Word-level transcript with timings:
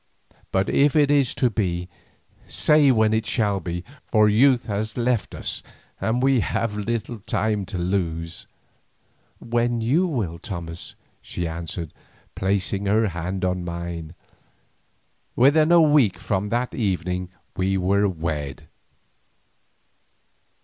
"But 0.51 0.67
if 0.67 0.95
it 0.95 1.11
is 1.11 1.35
to 1.35 1.51
be, 1.51 1.87
say 2.47 2.89
when 2.89 3.13
it 3.13 3.27
shall 3.27 3.59
be, 3.59 3.83
for 4.07 4.27
youth 4.27 4.65
has 4.65 4.97
left 4.97 5.35
us 5.35 5.61
and 5.99 6.23
we 6.23 6.39
have 6.39 6.75
little 6.75 7.19
time 7.19 7.67
to 7.67 7.77
lose." 7.77 8.47
"When 9.39 9.79
you 9.79 10.07
will, 10.07 10.39
Thomas," 10.39 10.95
she 11.21 11.47
answered, 11.47 11.93
placing 12.33 12.87
her 12.87 13.09
hand 13.09 13.43
in 13.43 13.63
mine. 13.63 14.15
Within 15.35 15.71
a 15.71 15.79
week 15.79 16.17
from 16.17 16.49
that 16.49 16.73
evening 16.73 17.29
we 17.55 17.77
were 17.77 18.07
wed. 18.09 18.63